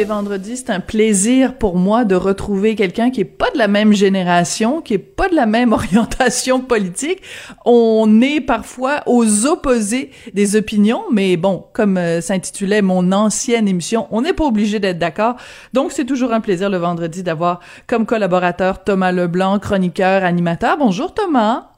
[0.00, 3.68] les vendredis, c'est un plaisir pour moi de retrouver quelqu'un qui est pas de la
[3.68, 7.20] même génération, qui est pas de la même orientation politique.
[7.66, 14.06] On est parfois aux opposés des opinions, mais bon, comme euh, s'intitulait mon ancienne émission,
[14.10, 15.36] on n'est pas obligé d'être d'accord.
[15.74, 20.78] Donc c'est toujours un plaisir le vendredi d'avoir comme collaborateur Thomas Leblanc, chroniqueur, animateur.
[20.78, 21.72] Bonjour Thomas.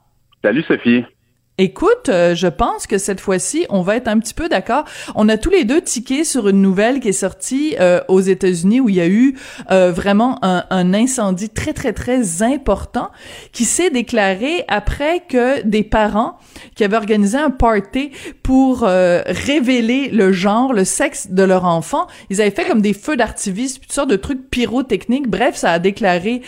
[0.45, 1.05] Salut Sophie.
[1.59, 4.85] Écoute, euh, je pense que cette fois-ci, on va être un petit peu d'accord.
[5.15, 8.81] On a tous les deux tiqué sur une nouvelle qui est sortie euh, aux États-Unis
[8.81, 9.37] où il y a eu
[9.71, 13.11] euh, vraiment un, un, incendie très très très important
[13.53, 16.39] qui s'est déclaré après que des parents
[16.75, 22.41] qui avaient organisé un party pour révéler le genre, le sexe de leur enfant, ils
[22.41, 25.29] avaient fait comme des feux d'artifice, toutes sortes de trucs pyrotechniques.
[25.29, 26.43] Bref, ça a déclaré,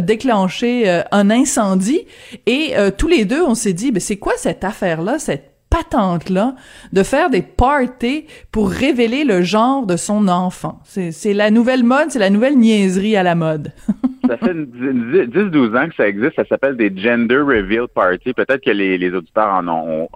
[0.00, 2.06] déclenché un incendie
[2.46, 6.54] et tous les deux, on s'est dit, ben c'est quoi cette affaire-là, cette patente-là,
[6.92, 10.80] de faire des parties pour révéler le genre de son enfant?
[10.84, 13.72] C'est la nouvelle mode, c'est la nouvelle niaiserie à la mode.
[14.28, 18.32] ça fait 10-12 ans que ça existe, ça s'appelle des Gender Reveal Parties.
[18.32, 20.08] Peut-être que les, auditeurs en ont,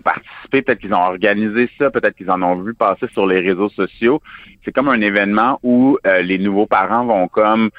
[0.00, 3.70] participé, peut-être qu'ils ont organisé ça, peut-être qu'ils en ont vu passer sur les réseaux
[3.70, 4.20] sociaux.
[4.64, 7.70] C'est comme un événement où euh, les nouveaux parents vont comme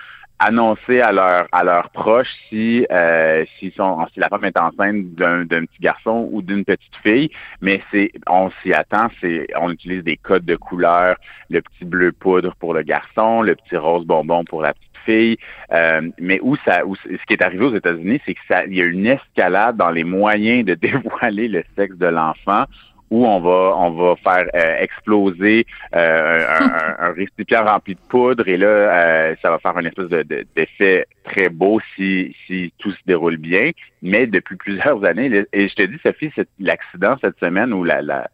[0.42, 5.14] annoncer à leurs à leurs proches si euh, s'ils sont si la femme est enceinte
[5.14, 7.30] d'un petit garçon ou d'une petite fille.
[7.62, 11.16] Mais c'est on s'y attend c'est on utilise des codes de couleur
[11.50, 15.38] le petit bleu poudre pour le garçon le petit rose bonbon pour la petite fille.
[15.72, 18.76] Euh, mais où ça où, ce qui est arrivé aux États-Unis c'est que ça il
[18.76, 22.66] y a une escalade dans les moyens de dévoiler le sexe de l'enfant
[23.12, 28.48] où on va on va faire euh, exploser euh, un, un, récipient rempli de poudre
[28.48, 30.24] et là euh, ça va faire une espèce de,
[30.56, 33.72] d'effet très beau si si tout se déroule bien.
[34.02, 38.28] Mais depuis plusieurs années, et je te dis Sophie, l'accident cette semaine où la, la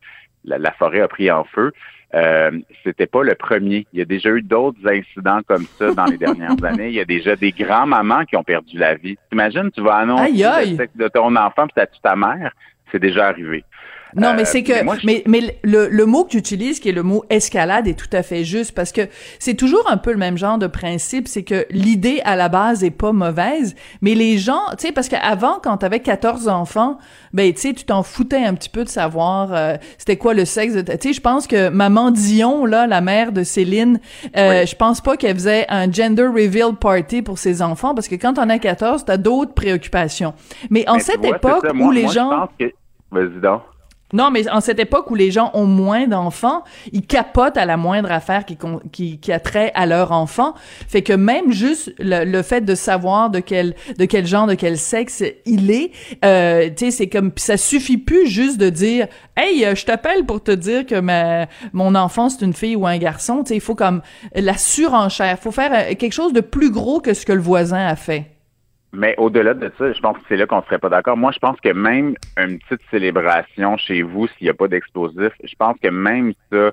[0.46, 1.74] la, forêt a pris en feu.
[2.14, 2.52] Euh,
[2.84, 3.86] c'était pas le premier.
[3.92, 6.88] Il y a déjà eu d'autres incidents comme ça dans les dernières années.
[6.88, 9.18] Il y a déjà des grands-mamans qui ont perdu la vie.
[9.30, 12.52] T'imagines, tu vas annoncer le sexe de ton enfant puis ça tue ta mère.
[12.92, 13.66] C'est déjà arrivé.
[14.18, 14.74] Non, mais euh, c'est que,
[15.06, 18.10] mais, mais, le, le, mot que tu utilises, qui est le mot escalade, est tout
[18.12, 19.02] à fait juste parce que
[19.40, 22.84] c'est toujours un peu le même genre de principe, c'est que l'idée à la base
[22.84, 26.98] est pas mauvaise, mais les gens, tu sais, parce qu'avant, quand t'avais 14 enfants,
[27.34, 30.46] ben, tu sais, tu t'en foutais un petit peu de savoir euh, c'était quoi le
[30.46, 34.00] sexe de, tu sais, je pense que maman Dion, là, la mère de Céline,
[34.36, 38.16] euh, je pense pas qu'elle faisait un gender reveal party pour ses enfants parce que
[38.16, 40.34] quand t'en as 14, t'as d'autres préoccupations.
[40.70, 42.50] Mais en cette époque où les gens...
[43.10, 43.62] Vas-y donc.
[44.14, 46.64] Non, mais en cette époque où les gens ont moins d'enfants,
[46.94, 48.58] ils capotent à la moindre affaire qui,
[48.92, 50.54] qui, qui a trait à leur enfant.
[50.88, 54.78] Fait que même juste le, fait de savoir de quel, de quel genre, de quel
[54.78, 55.92] sexe il est,
[56.24, 60.26] euh, tu sais, c'est comme, ça suffit plus juste de dire, hey, euh, je t'appelle
[60.26, 63.44] pour te dire que ma, mon enfant c'est une fille ou un garçon.
[63.44, 64.02] Tu sais, il faut comme
[64.34, 65.38] la surenchère.
[65.38, 68.37] Faut faire euh, quelque chose de plus gros que ce que le voisin a fait.
[68.94, 71.18] Mais au-delà de ça, je pense que c'est là qu'on serait pas d'accord.
[71.18, 75.34] Moi, je pense que même une petite célébration chez vous, s'il n'y a pas d'explosif,
[75.44, 76.72] je pense que même ça,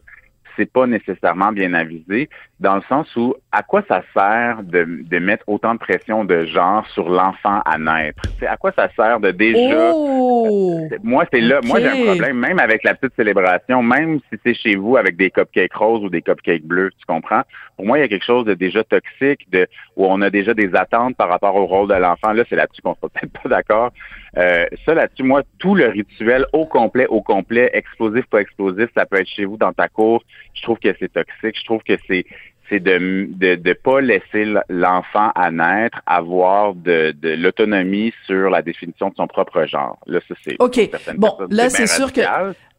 [0.57, 2.29] c'est pas nécessairement bien avisé,
[2.61, 6.45] dans le sens où à quoi ça sert de, de mettre autant de pression de
[6.47, 8.23] genre sur l'enfant à naître?
[8.39, 10.89] C'est à quoi ça sert de déjà oh!
[11.03, 14.55] moi c'est là moi j'ai un problème même avec la petite célébration même si c'est
[14.55, 17.43] chez vous avec des cupcakes roses ou des cupcakes bleus tu comprends?
[17.77, 20.55] Pour moi il y a quelque chose de déjà toxique de où on a déjà
[20.55, 22.33] des attentes par rapport au rôle de l'enfant.
[22.33, 23.93] Là c'est là-dessus qu'on sera peut-être pas d'accord.
[24.37, 29.07] Euh, ça là-dessus moi tout le rituel au complet au complet explosif pas explosif ça
[29.07, 30.23] peut être chez vous dans ta cour.
[30.55, 31.59] Je trouve que c'est toxique.
[31.59, 32.25] Je trouve que c'est
[32.69, 38.63] c'est de de de pas laisser l'enfant à naître avoir de, de l'autonomie sur la
[38.63, 39.99] définition de son propre genre.
[40.07, 40.91] Là, ça c'est OK.
[41.17, 42.23] Bon, là c'est sûr que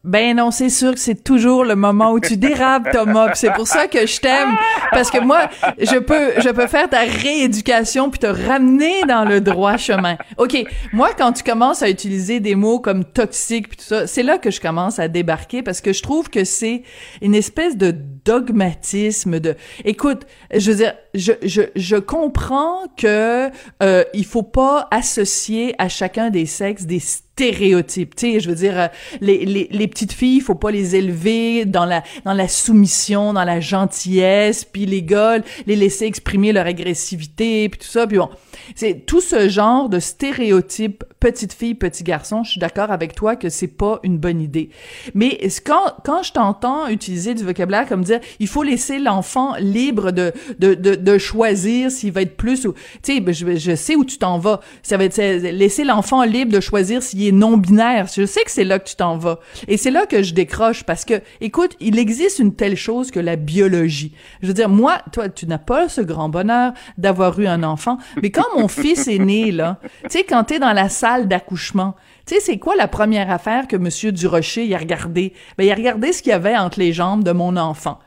[0.05, 3.33] ben non, c'est sûr que c'est toujours le moment où tu dérapes, Thomas.
[3.33, 4.55] C'est pour ça que je t'aime,
[4.91, 5.49] parce que moi,
[5.79, 10.17] je peux, je peux faire ta rééducation puis te ramener dans le droit chemin.
[10.37, 14.21] Ok, moi, quand tu commences à utiliser des mots comme toxique puis tout ça, c'est
[14.21, 16.83] là que je commence à débarquer parce que je trouve que c'est
[17.23, 19.55] une espèce de dogmatisme de.
[19.85, 23.49] Écoute, je veux dire, je je je comprends que
[23.83, 26.99] euh, il faut pas associer à chacun des sexes des
[27.35, 28.15] stéréotypes.
[28.15, 28.87] Tu sais, je veux dire, euh,
[29.21, 33.33] les, les, les petites filles, il faut pas les élever dans la dans la soumission,
[33.33, 35.37] dans la gentillesse, puis les gars,
[35.67, 38.07] les laisser exprimer leur agressivité, puis tout ça.
[38.07, 38.29] Puis bon,
[38.75, 42.43] c'est tout ce genre de stéréotypes petite fille, petit garçon.
[42.43, 44.69] Je suis d'accord avec toi que c'est pas une bonne idée.
[45.13, 50.11] Mais quand quand je t'entends utiliser du vocabulaire comme dire, il faut laisser l'enfant libre
[50.11, 52.73] de de de de choisir s'il va être plus ou
[53.03, 56.23] tu sais ben, je, je, sais où tu t'en vas ça va être laisser l'enfant
[56.23, 59.17] libre de choisir s'il est non binaire je sais que c'est là que tu t'en
[59.17, 63.11] vas et c'est là que je décroche parce que écoute il existe une telle chose
[63.11, 67.39] que la biologie je veux dire moi toi tu n'as pas ce grand bonheur d'avoir
[67.39, 70.73] eu un enfant mais quand mon fils est né là tu sais quand t'es dans
[70.73, 71.95] la salle d'accouchement
[72.25, 75.33] tu sais, c'est quoi la première affaire que Monsieur Durocher a regardé?
[75.59, 77.99] Ben, il a regardé ce qu'il y avait entre les jambes de mon enfant.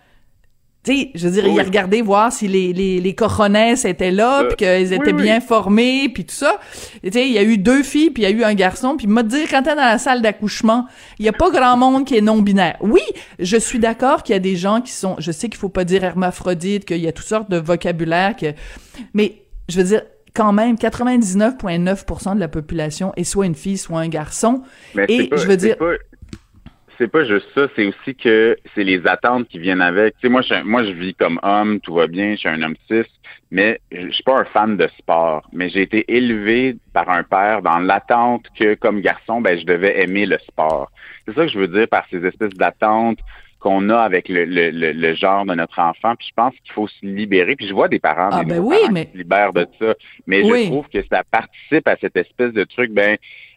[0.84, 4.40] Sais, je veux dire, il a regardé voir si les, les, les coronesses étaient là,
[4.40, 6.58] euh, puis qu'elles étaient bien formées, puis tout ça.
[7.02, 8.96] Tu sais, il y a eu deux filles, puis il y a eu un garçon,
[8.96, 10.86] puis m'a dit, quand t'es dans la salle d'accouchement,
[11.18, 12.76] il y a pas grand monde qui est non-binaire.
[12.80, 13.02] Oui,
[13.38, 15.84] je suis d'accord qu'il y a des gens qui sont, je sais qu'il faut pas
[15.84, 18.54] dire hermaphrodite, qu'il y a toutes sortes de vocabulaire, que,
[19.12, 20.02] mais je veux dire,
[20.34, 24.62] quand même 99,9% de la population est soit une fille, soit un garçon.
[25.08, 25.76] et je veux dire
[26.98, 30.14] c'est pas juste ça, c'est aussi que c'est les attentes qui viennent avec.
[30.14, 32.60] Tu sais, moi, je, moi, je vis comme homme, tout va bien, je suis un
[32.60, 33.04] homme cis,
[33.52, 35.48] mais je suis pas un fan de sport.
[35.52, 40.02] Mais j'ai été élevé par un père dans l'attente que, comme garçon, ben, je devais
[40.02, 40.90] aimer le sport.
[41.24, 43.20] C'est ça que je veux dire par ces espèces d'attentes
[43.58, 46.14] qu'on a avec le, le, le, genre de notre enfant.
[46.16, 47.56] Puis je pense qu'il faut se libérer.
[47.56, 49.06] Puis je vois des parents, ah, ben oui, mais...
[49.06, 49.94] qui se libèrent de ça.
[50.26, 53.16] Mais je trouve que ça participe à cette espèce de truc, ben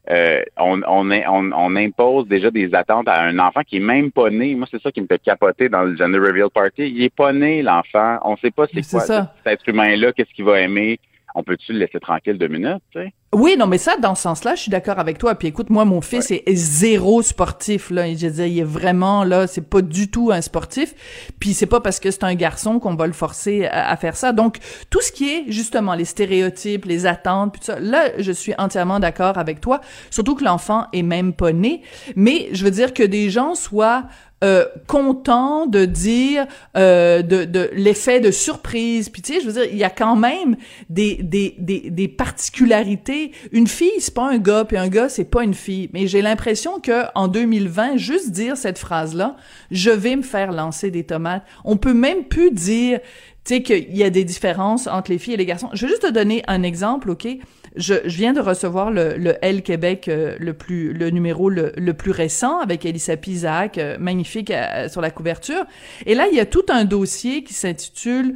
[0.09, 4.31] euh, on, on, on, impose déjà des attentes à un enfant qui est même pas
[4.31, 4.55] né.
[4.55, 6.89] Moi, c'est ça qui me fait capoter dans le Gender Reveal Party.
[6.89, 8.17] Il est pas né, l'enfant.
[8.23, 9.33] On sait pas c'est quoi ça.
[9.43, 10.99] cet être humain-là, qu'est-ce qu'il va aimer?
[11.35, 13.13] On peut-tu le laisser tranquille deux minutes, tu sais?
[13.33, 15.35] Oui, non, mais ça, dans ce sens-là, je suis d'accord avec toi.
[15.35, 18.13] Puis écoute, moi, mon fils est, zéro sportif, là.
[18.13, 20.93] Je veux dire, il est vraiment, là, c'est pas du tout un sportif.
[21.39, 24.33] Puis c'est pas parce que c'est un garçon qu'on va le forcer à, faire ça.
[24.33, 24.57] Donc,
[24.89, 28.53] tout ce qui est, justement, les stéréotypes, les attentes, puis tout ça, là, je suis
[28.57, 29.79] entièrement d'accord avec toi.
[30.09, 31.83] Surtout que l'enfant est même pas né.
[32.17, 34.03] Mais je veux dire que des gens soient
[34.43, 39.07] euh, content de dire euh, de, de l'effet de surprise.
[39.07, 40.55] Puis tu sais, je veux dire, il y a quand même
[40.89, 43.20] des, des, des, des particularités.
[43.51, 45.89] Une fille, c'est pas un gars, puis un gars, c'est pas une fille.
[45.93, 49.35] Mais j'ai l'impression que en 2020, juste dire cette phrase-là,
[49.71, 51.43] je vais me faire lancer des tomates.
[51.63, 52.99] On peut même plus dire,
[53.43, 55.69] tu sais, qu'il y a des différences entre les filles et les garçons.
[55.73, 57.27] Je vais juste te donner un exemple, ok?
[57.75, 61.93] Je, je, viens de recevoir le, le Québec, euh, le plus, le numéro le, le
[61.93, 65.63] plus récent avec Elissa Pisac, euh, magnifique euh, sur la couverture.
[66.05, 68.35] Et là, il y a tout un dossier qui s'intitule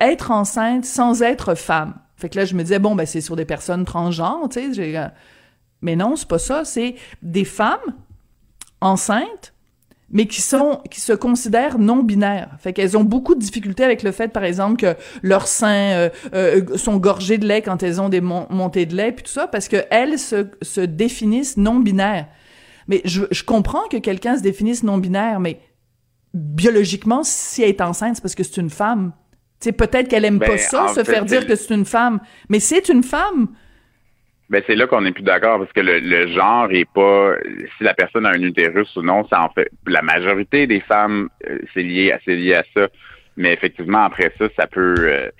[0.00, 1.94] Être enceinte sans être femme.
[2.22, 5.10] Fait que là, je me disais bon, ben c'est sur des personnes transgenres, tu sais.
[5.80, 6.64] Mais non, c'est pas ça.
[6.64, 7.80] C'est des femmes
[8.80, 9.52] enceintes
[10.12, 12.50] mais qui sont qui se considèrent non binaires.
[12.58, 16.10] Fait qu'elles ont beaucoup de difficultés avec le fait, par exemple, que leurs seins euh,
[16.34, 19.48] euh, sont gorgés de lait quand elles ont des montées de lait puis tout ça,
[19.48, 22.28] parce que elles se, se définissent non binaires.
[22.88, 25.60] Mais je, je comprends que quelqu'un se définisse non binaire, mais
[26.34, 29.12] biologiquement, si elle est enceinte, c'est parce que c'est une femme.
[29.70, 32.18] Peut-être qu'elle aime pas ben, ça, se faire dire que c'est une femme,
[32.48, 33.48] mais c'est une femme.
[34.50, 37.34] Ben c'est là qu'on n'est plus d'accord parce que le, genre est pas
[37.78, 41.30] si la personne a un utérus ou non, ça en fait la majorité des femmes
[41.48, 42.88] euh, c'est lié à c'est lié à ça.
[43.38, 45.30] Mais effectivement après ça, ça peut euh,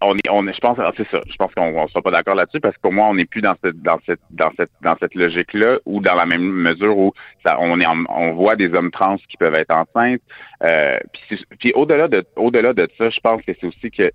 [0.00, 2.76] on est on je pense c'est ça je pense qu'on sera pas d'accord là-dessus parce
[2.78, 5.78] qu'au moins on n'est plus dans cette dans cette dans cette dans cette logique là
[5.86, 7.12] ou dans la même mesure où
[7.44, 10.20] ça on est on voit des hommes trans qui peuvent être enceintes
[10.62, 14.10] euh, puis, puis au-delà de au-delà de ça je pense que c'est aussi que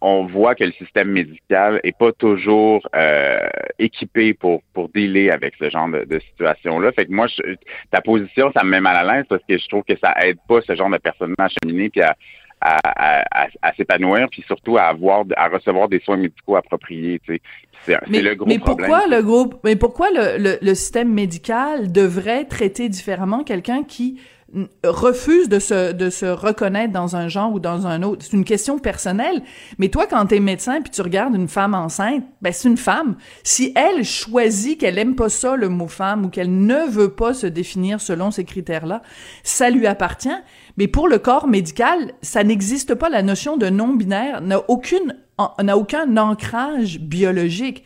[0.00, 3.38] on voit que le système médical est pas toujours euh,
[3.78, 6.92] équipé pour pour dealer avec ce genre de, situation-là.
[6.92, 7.26] Fait que moi,
[7.90, 10.38] ta position, ça me met mal à l'aise parce que je trouve que ça aide
[10.48, 12.16] pas ce genre de personnes à cheminer puis à,
[12.66, 17.20] à, s'épanouir puis surtout à avoir à recevoir des soins médicaux appropriés.
[17.24, 17.40] Tu sais.
[17.84, 22.88] C'est le gros mais pourquoi le groupe mais pourquoi le, le système médical devrait traiter
[22.88, 24.18] différemment quelqu'un qui
[24.84, 28.24] refuse de se, de se reconnaître dans un genre ou dans un autre.
[28.24, 29.42] C'est une question personnelle.
[29.78, 33.16] Mais toi, quand t'es médecin puis tu regardes une femme enceinte, ben c'est une femme.
[33.42, 37.34] Si elle choisit qu'elle aime pas ça, le mot femme, ou qu'elle ne veut pas
[37.34, 39.02] se définir selon ces critères-là,
[39.42, 40.28] ça lui appartient.
[40.76, 43.08] Mais pour le corps médical, ça n'existe pas.
[43.08, 45.16] La notion de non-binaire n'a aucune,
[45.62, 47.84] n'a aucun ancrage biologique.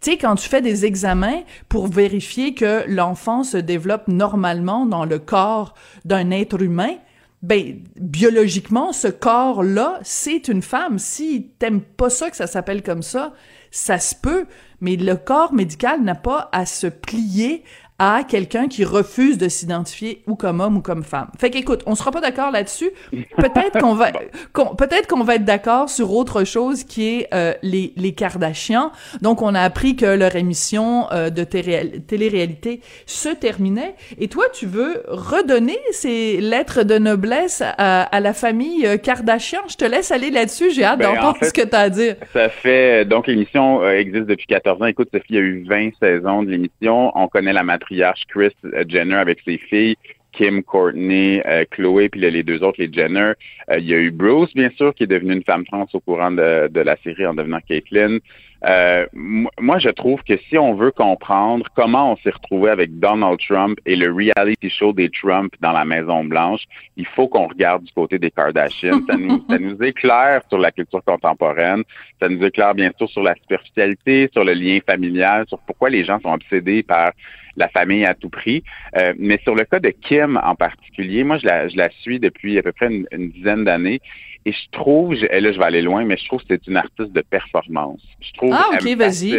[0.00, 5.04] Tu sais, quand tu fais des examens pour vérifier que l'enfant se développe normalement dans
[5.04, 5.74] le corps
[6.06, 6.94] d'un être humain,
[7.42, 10.98] ben biologiquement ce corps-là, c'est une femme.
[10.98, 13.34] Si t'aimes pas ça que ça s'appelle comme ça,
[13.70, 14.46] ça se peut,
[14.80, 17.62] mais le corps médical n'a pas à se plier
[18.00, 21.28] à quelqu'un qui refuse de s'identifier ou comme homme ou comme femme.
[21.38, 22.90] Fait qu'écoute, on sera pas d'accord là-dessus.
[23.36, 27.92] Peut-être qu'on va, peut-être qu'on va être d'accord sur autre chose qui est euh, les
[27.96, 28.90] les Kardashians.
[29.20, 33.94] Donc on a appris que leur émission euh, de télé-réalité se terminait.
[34.18, 39.60] Et toi, tu veux redonner ces lettres de noblesse à, à la famille euh, Kardashian?
[39.68, 40.70] Je te laisse aller là-dessus.
[40.70, 42.16] J'ai hâte ben, d'entendre ce que tu as à dire.
[42.32, 44.86] Ça fait donc l'émission existe depuis 14 ans.
[44.86, 47.12] Écoute, Sophie, il y a eu 20 saisons de l'émission.
[47.14, 47.89] On connaît la matrice
[48.28, 48.54] Chris
[48.88, 49.96] Jenner avec ses filles.
[50.32, 53.32] Kim, Courtney, euh, Chloé, puis les deux autres, les Jenner.
[53.70, 56.00] Euh, il y a eu Bruce, bien sûr, qui est devenu une femme trans au
[56.00, 58.18] courant de, de la série en devenant Caitlyn.
[58.66, 63.38] Euh, moi, je trouve que si on veut comprendre comment on s'est retrouvé avec Donald
[63.40, 66.64] Trump et le reality show des Trump dans la Maison Blanche,
[66.96, 69.00] il faut qu'on regarde du côté des Kardashians.
[69.08, 71.84] Ça nous, ça nous éclaire sur la culture contemporaine.
[72.20, 76.04] Ça nous éclaire bien sûr sur la superficialité, sur le lien familial, sur pourquoi les
[76.04, 77.12] gens sont obsédés par
[77.56, 78.62] la famille à tout prix.
[78.96, 82.20] Euh, mais sur le cas de Kim en particulier, moi, je la, je la suis
[82.20, 84.00] depuis à peu près une dizaine d'années.
[84.46, 86.76] Et je trouve, et là je vais aller loin, mais je trouve que c'est une
[86.76, 88.00] artiste de performance.
[88.20, 89.32] Je trouve ah, ok, vas-y.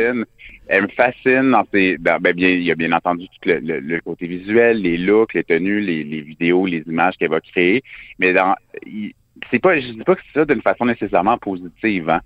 [0.68, 4.28] Elle me fascine dans ses, ben, bien, il y a bien entendu tout le, côté
[4.28, 7.84] visuel, les looks, les tenues, les, vidéos, les images qu'elle va créer.
[8.20, 8.56] Mais dans,
[9.50, 12.10] c'est pas, je dis pas que c'est ça d'une façon nécessairement positive.
[12.10, 12.22] Hein.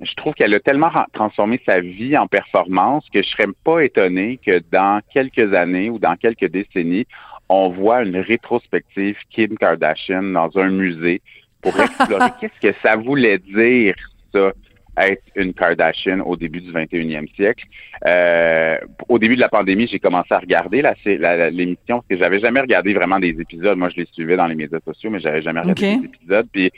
[0.00, 4.38] Je trouve qu'elle a tellement transformé sa vie en performance que je serais pas étonné
[4.44, 7.06] que dans quelques années ou dans quelques décennies,
[7.48, 11.20] on voit une rétrospective Kim Kardashian dans un musée
[11.62, 13.94] pour explorer qu'est-ce que ça voulait dire,
[14.32, 14.52] ça,
[15.00, 17.64] être une Kardashian au début du 21e siècle?
[18.06, 20.82] Euh, au début de la pandémie, j'ai commencé à regarder
[21.52, 23.78] l'émission parce que j'avais jamais regardé vraiment des épisodes.
[23.78, 26.48] Moi, je les suivais dans les médias sociaux, mais j'avais jamais regardé des épisodes.
[26.52, 26.70] Puis,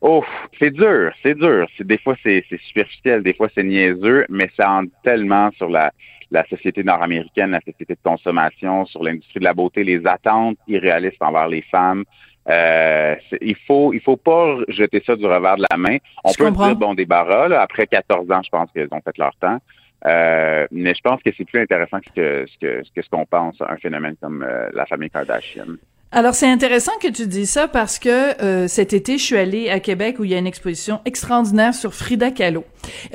[0.00, 0.24] oh,
[0.58, 1.66] c'est dur, c'est dur.
[1.80, 5.92] Des fois, c'est superficiel, des fois, c'est niaiseux, mais ça en dit tellement sur la,
[6.30, 11.22] la société nord-américaine, la société de consommation, sur l'industrie de la beauté, les attentes irréalistes
[11.22, 12.04] envers les femmes.
[12.48, 15.98] Euh, il faut il faut pas jeter ça du revers de la main.
[16.22, 19.34] On peut dire bon débarras là, après 14 ans, je pense qu'ils ont fait leur
[19.36, 19.58] temps.
[20.06, 23.76] Euh, mais je pense que c'est plus intéressant que ce que, ce qu'on pense un
[23.76, 25.76] phénomène comme euh, la famille Kardashian.
[26.12, 29.70] Alors c'est intéressant que tu dis ça parce que euh, cet été je suis allée
[29.70, 32.64] à Québec où il y a une exposition extraordinaire sur Frida Kahlo.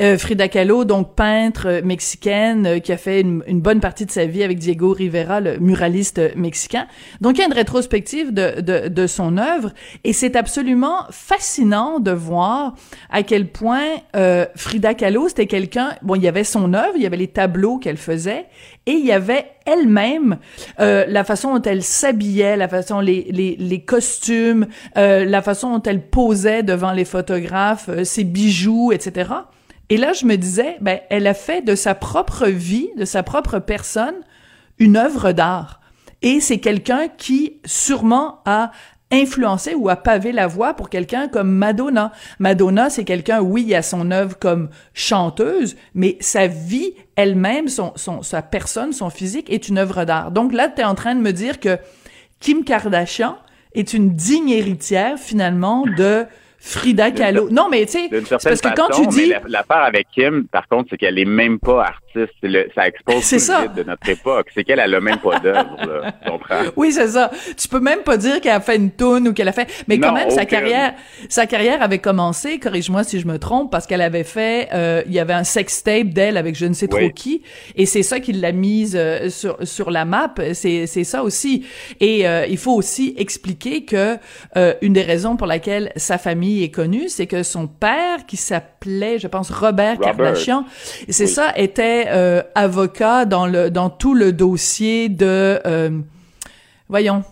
[0.01, 4.25] Euh, Frida Kahlo donc peintre euh, mexicaine qui a fait une, bonne partie de sa
[4.25, 6.85] vie avec Diego Rivera le muraliste mexicain.
[7.21, 9.71] Donc il y a une rétrospective de, de, de son œuvre
[10.03, 12.75] et c'est absolument fascinant de voir
[13.09, 13.85] à quel point
[14.55, 17.77] Frida Kahlo c'était quelqu'un bon il y avait son œuvre, il y avait les tableaux
[17.77, 18.47] qu'elle faisait
[18.85, 20.37] et il y avait elle-même
[20.79, 25.77] euh, la façon dont elle s'habillait, la façon les les, les costumes, euh, la façon
[25.77, 29.31] dont elle posait devant les photographes, euh, ses bijoux, etc.
[29.89, 33.23] Et là, je me disais, ben, elle a fait de sa propre vie, de sa
[33.23, 34.15] propre personne,
[34.79, 35.81] une œuvre d'art.
[36.21, 38.71] Et c'est quelqu'un qui sûrement a
[39.11, 42.11] influencé ou a pavé la voie pour quelqu'un comme Madonna.
[42.39, 48.21] Madonna, c'est quelqu'un, oui, a son œuvre comme chanteuse, mais sa vie elle-même, son, son,
[48.21, 50.31] sa personne, son physique est une œuvre d'art.
[50.31, 51.77] Donc là, tu es en train de me dire que
[52.39, 53.37] Kim Kardashian
[53.73, 56.25] est une digne héritière, finalement de
[56.63, 57.49] Frida Kahlo.
[57.49, 59.33] Non, mais tu sais, parce que quand tu dis...
[59.47, 62.33] La, part avec Kim, par contre, c'est qu'elle est même pas artiste.
[62.43, 63.63] Le, ça expose tout ça.
[63.63, 64.49] le de notre époque.
[64.53, 65.75] C'est qu'elle, elle a même pas d'œuvre,
[66.75, 67.31] Oui, c'est ça.
[67.57, 69.67] Tu peux même pas dire qu'elle a fait une toune ou qu'elle a fait...
[69.87, 70.93] Mais quand même, sa carrière
[71.29, 74.69] sa carrière avait commencé, corrige-moi si je me trompe, parce qu'elle avait fait...
[74.71, 77.41] Euh, il y avait un sextape d'elle avec je ne sais trop qui,
[77.75, 80.33] et c'est ça qui l'a mise euh, sur, sur la map.
[80.53, 81.65] C'est ça aussi.
[81.99, 84.17] Et euh, il faut aussi expliquer que
[84.81, 89.19] une des raisons pour laquelle sa famille est connu, c'est que son père, qui s'appelait,
[89.19, 90.65] je pense, Robert, Kardashian,
[91.09, 95.89] c'est ça, était euh, avocat dans le dans tout le dossier de, euh,
[96.89, 97.23] voyons,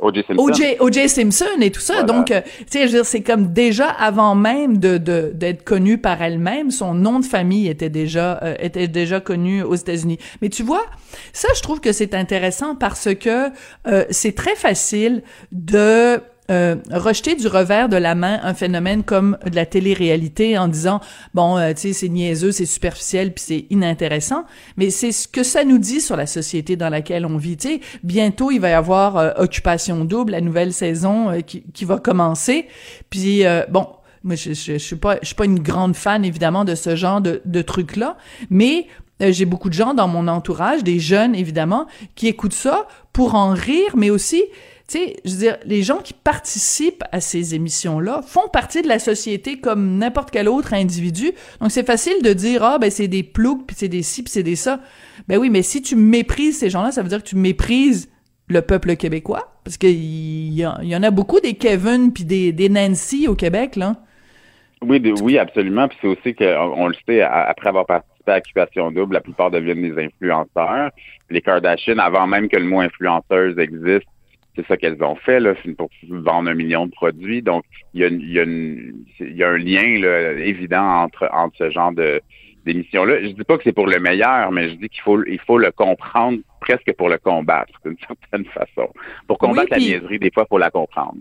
[0.00, 0.24] O.J.
[0.26, 1.08] Simpson.
[1.08, 2.02] Simpson et tout ça.
[2.02, 2.40] Donc, euh,
[2.70, 7.24] tu sais, c'est comme déjà avant même de d'être connue par elle-même, son nom de
[7.24, 10.18] famille était déjà était déjà connu aux États-Unis.
[10.40, 10.84] Mais tu vois,
[11.32, 13.50] ça, je trouve que c'est intéressant parce que
[14.10, 16.20] c'est très facile de
[16.52, 21.00] euh, rejeter du revers de la main un phénomène comme de la télé-réalité en disant
[21.32, 24.44] bon euh, tu sais c'est niaiseux c'est superficiel puis c'est inintéressant.
[24.76, 27.56] Mais c'est ce que ça nous dit sur la société dans laquelle on vit.
[27.56, 31.84] Tu sais bientôt il va y avoir euh, occupation double la nouvelle saison qui, qui,
[31.86, 32.68] va commencer.
[33.08, 33.86] Puis bon
[34.22, 37.40] moi je, suis pas je suis pas une grande fan évidemment de ce genre de,
[37.44, 38.16] de trucs là
[38.50, 38.86] mais
[39.20, 43.52] j'ai beaucoup de gens dans mon entourage des jeunes évidemment qui écoutent ça pour en
[43.52, 44.44] rire mais aussi
[45.64, 50.48] les gens qui participent à ces émissions-là font partie de la société comme n'importe quel
[50.48, 51.32] autre individu.
[51.60, 54.30] Donc, c'est facile de dire, ah, ben, c'est des ploucs, puis c'est des ci, puis
[54.30, 54.80] c'est des ça.
[55.28, 58.10] Ben oui, mais si tu méprises ces gens-là, ça veut dire que tu méprises
[58.48, 59.52] le peuple québécois.
[59.64, 63.76] Parce qu'il y, y, en a beaucoup des Kevin puis des, des Nancy au Québec,
[63.76, 63.96] là.
[64.82, 65.86] Oui, oui, absolument.
[65.88, 69.50] Puis c'est aussi qu'on on le sait, après avoir participé à Occupation Double, la plupart
[69.50, 70.90] deviennent des influenceurs.
[71.30, 74.06] Les Kardashian, avant même que le mot influenceuse existe,
[74.56, 77.42] c'est ça qu'elles ont fait là, pour vendre un million de produits.
[77.42, 81.28] Donc, il y a, il y a, il y a un lien là, évident entre,
[81.32, 82.20] entre ce genre de
[82.64, 83.20] d'émissions-là.
[83.22, 85.58] Je dis pas que c'est pour le meilleur, mais je dis qu'il faut il faut
[85.58, 88.88] le comprendre presque pour le combattre d'une certaine façon.
[89.26, 91.18] Pour combattre la niaiserie, des fois, il faut la comprendre.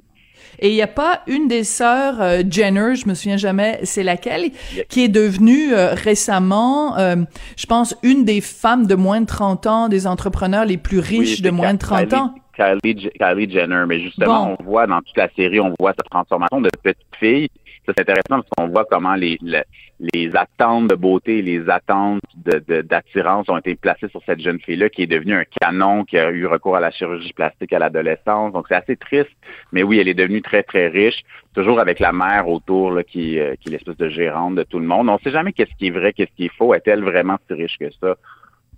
[0.59, 4.03] Et il n'y a pas une des sœurs euh, Jenner, je me souviens jamais c'est
[4.03, 4.51] laquelle,
[4.89, 7.15] qui est devenue euh, récemment, euh,
[7.57, 11.41] je pense, une des femmes de moins de 30 ans, des entrepreneurs les plus riches
[11.41, 12.35] de moins de 30 ans.
[12.55, 16.69] Kylie, Jenner, mais justement, on voit dans toute la série, on voit cette transformation de
[16.83, 17.49] petite fille.
[17.85, 23.57] C'est intéressant parce qu'on voit comment les, les, attentes de beauté, les attentes d'attirance ont
[23.57, 26.75] été placées sur cette jeune fille-là qui est devenue un canon, qui a eu recours
[26.75, 28.53] à la chirurgie plastique à l'adolescence.
[28.53, 29.31] Donc c'est assez triste,
[29.71, 31.23] mais oui, elle est devenue très, très riche,
[31.55, 34.79] toujours avec la mère autour là, qui, euh, qui est l'espèce de gérante de tout
[34.79, 35.09] le monde.
[35.09, 36.75] On ne sait jamais qu'est-ce qui est vrai, qu'est-ce qui est faux.
[36.75, 38.15] Est-elle vraiment si riche que ça?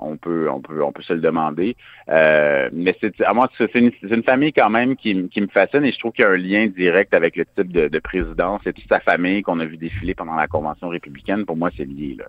[0.04, 1.76] On peut, on peut, on peut se le demander.
[2.10, 3.92] Euh, mais c'est, à moi, c'est une,
[4.24, 7.14] famille quand même qui, me fascine et je trouve qu'il y a un lien direct
[7.14, 10.36] avec le type de, de présidence et toute sa famille qu'on a vu défiler pendant
[10.36, 11.46] la convention républicaine.
[11.46, 12.26] Pour moi, c'est lié là.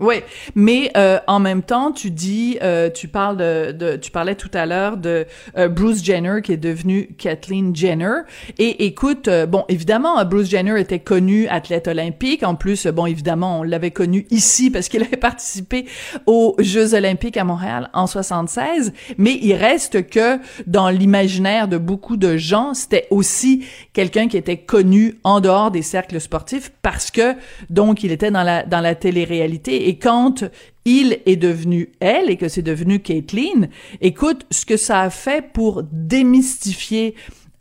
[0.00, 0.16] Oui,
[0.54, 4.50] mais euh, en même temps, tu dis, euh, tu parles de, de, tu parlais tout
[4.54, 5.26] à l'heure de
[5.56, 8.20] euh, Bruce Jenner qui est devenu Kathleen Jenner.
[8.58, 12.44] Et écoute, bon, évidemment, Bruce Jenner était connu athlète olympique.
[12.44, 15.86] En plus, bon, évidemment, on l'avait connu ici parce qu'il avait participé
[16.26, 18.92] aux Jeux olympiques à Montréal en 76.
[19.16, 20.38] Mais il reste que
[20.68, 23.64] dans l'imaginaire de beaucoup de gens, c'était aussi
[23.94, 27.34] quelqu'un qui était connu en dehors des cercles sportifs parce que
[27.68, 30.44] donc il était dans la dans la télé-réalité et quand
[30.84, 33.68] il est devenu elle et que c'est devenu Caitlyn,
[34.02, 37.14] écoute, ce que ça a fait pour démystifier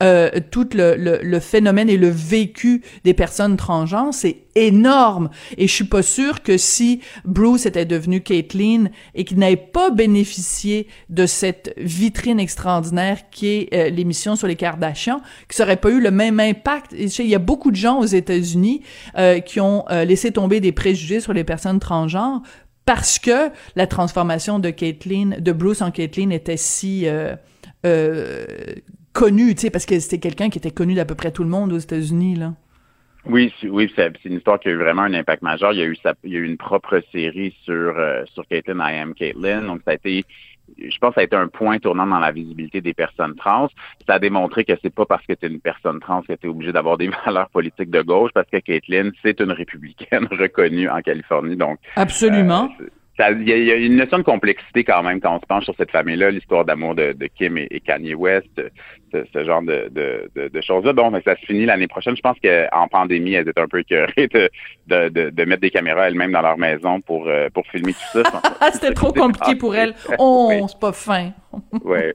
[0.03, 5.29] euh, tout le, le, phénomène et le vécu des personnes transgenres, c'est énorme.
[5.57, 9.89] Et je suis pas sûre que si Bruce était devenu Caitlyn et qu'il n'avait pas
[9.89, 15.77] bénéficié de cette vitrine extraordinaire qui est euh, l'émission sur les Kardashians, que ça aurait
[15.77, 16.93] pas eu le même impact.
[16.93, 18.81] il y a beaucoup de gens aux États-Unis
[19.17, 22.41] euh, qui ont laissé tomber des préjugés sur les personnes transgenres
[22.85, 27.05] parce que la transformation de Caitlyn, de Bruce en Caitlyn était si
[27.85, 28.75] euh,
[29.17, 31.49] connu, tu sais, parce que c'était quelqu'un qui était connu d'à peu près tout le
[31.49, 32.53] monde aux États-Unis, là.
[33.25, 35.73] Oui, oui, c'est une histoire qui a eu vraiment un impact majeur.
[35.73, 38.79] Il y a eu, il y a eu une propre série sur euh, sur Caitlyn,
[38.79, 39.63] I Am Caitlyn.
[39.63, 40.23] Donc, ça a été,
[40.77, 43.67] je pense, que ça a été un point tournant dans la visibilité des personnes trans.
[44.07, 46.47] Ça a démontré que c'est pas parce que tu es une personne trans que tu
[46.47, 50.89] es obligé d'avoir des valeurs politiques de gauche, parce que Caitlyn, c'est une républicaine reconnue
[50.89, 51.57] en Californie.
[51.57, 52.69] Donc, absolument.
[52.79, 52.85] Euh,
[53.19, 55.91] il y, a une notion de complexité quand même quand on se penche sur cette
[55.91, 58.61] famille-là, l'histoire d'amour de, Kim et, Kanye West,
[59.11, 60.93] ce, genre de, de, choses-là.
[60.93, 62.15] Bon, ça se finit l'année prochaine.
[62.15, 64.49] Je pense qu'en pandémie, elles étaient un peu écœurées de,
[65.09, 68.41] de, mettre des caméras elles-mêmes dans leur maison pour, euh, pour filmer tout ça.
[68.73, 69.93] C'était trop compliqué pour elles.
[70.17, 71.31] Oh, c'est pas fin.
[71.83, 72.13] ouais.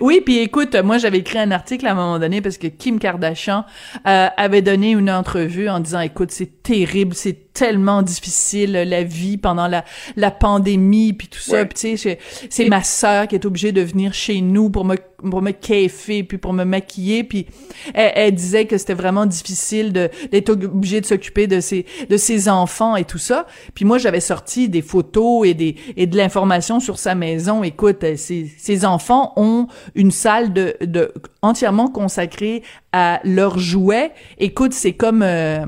[0.00, 2.98] Oui, puis écoute, moi j'avais écrit un article à un moment donné parce que Kim
[2.98, 3.64] Kardashian
[4.06, 9.36] euh, avait donné une entrevue en disant écoute, c'est terrible, c'est tellement difficile la vie
[9.36, 9.84] pendant la
[10.16, 12.18] la pandémie puis tout ça, puis tu sais
[12.50, 14.96] c'est ma sœur qui est obligée de venir chez nous pour me
[15.30, 15.50] pour me
[15.98, 17.46] puis pour me maquiller puis
[17.94, 22.48] elle, disait que c'était vraiment difficile de d'être obligée de s'occuper de ses de ses
[22.48, 23.46] enfants et tout ça.
[23.74, 27.62] Puis moi j'avais sorti des photos et des et de l'information sur sa maison.
[27.62, 34.12] Écoute, ses ses enfants ont une salle de de entièrement consacrée à leurs jouets.
[34.38, 35.64] Écoute, c'est comme euh,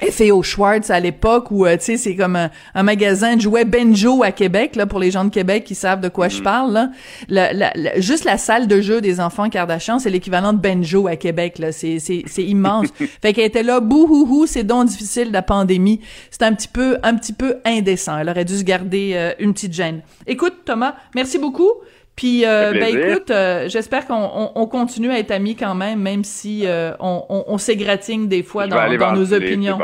[0.00, 0.42] F.A.O.
[0.42, 4.30] Schwartz à l'époque où, euh, tu sais, c'est comme un, magasin de jouets Benjo à
[4.30, 6.44] Québec, là, pour les gens de Québec qui savent de quoi je mm.
[6.44, 6.90] parle, là.
[7.28, 11.58] La, juste la salle de jeu des enfants Kardashian, c'est l'équivalent de Benjo à Québec,
[11.58, 11.72] là.
[11.72, 12.88] C'est, c'est, c'est immense.
[13.22, 16.00] fait qu'elle était là, bouhouhou, c'est donc difficile, la pandémie.
[16.30, 18.18] C'est un petit peu, un petit peu indécent.
[18.18, 20.02] Elle aurait dû se garder euh, une petite gêne.
[20.26, 21.72] Écoute, Thomas, merci beaucoup.
[22.18, 26.24] Puis, euh, ben écoute, euh, j'espère qu'on on, continue à être amis quand même, même
[26.24, 29.78] si euh, on, on, on s'égratigne des fois dans, dans nos opinions.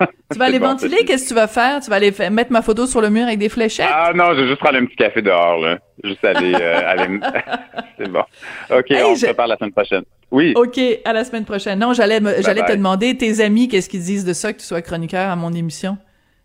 [0.32, 1.04] tu vas aller ventiler?
[1.04, 1.82] Qu'est-ce que tu vas faire?
[1.82, 3.90] Tu vas aller mettre ma photo sur le mur avec des fléchettes?
[3.92, 5.78] Ah non, je vais juste prendre un petit café dehors, là.
[6.02, 6.54] Juste aller...
[6.54, 7.20] aller...
[7.98, 8.24] C'est bon.
[8.70, 10.04] OK, on se reparle la semaine prochaine.
[10.30, 10.54] Oui.
[10.56, 11.78] OK, à la semaine prochaine.
[11.78, 14.80] Non, j'allais j'allais te demander, tes amis, qu'est-ce qu'ils disent de ça, que tu sois
[14.80, 15.98] chroniqueur à mon émission?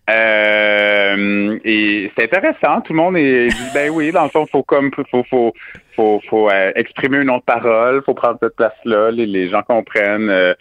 [0.09, 2.81] Euh Euh, et c'est intéressant.
[2.81, 5.53] Tout le monde est dit ben oui, dans le fond, faut comme faut faut
[5.95, 9.11] faut faut euh, exprimer une autre parole, faut prendre cette place-là.
[9.11, 10.29] Les, les, gens comprennent.
[10.29, 10.53] Euh,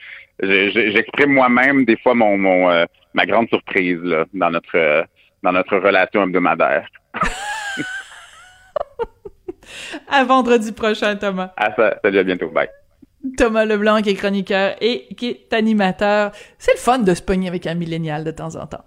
[0.42, 5.04] j'exprime moi-même des fois mon, mon euh, ma grande surprise là, dans notre
[5.42, 6.86] dans notre relation hebdomadaire.
[10.08, 11.52] à vendredi prochain, Thomas.
[11.56, 11.98] À ça.
[12.02, 12.48] Salut, à bientôt.
[12.48, 12.68] Bye.
[13.36, 16.32] Thomas Leblanc, qui est chroniqueur et qui est animateur.
[16.58, 18.84] C'est le fun de se pogner avec un millénial de temps en temps.